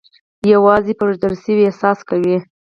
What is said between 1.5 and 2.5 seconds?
احساس کوي.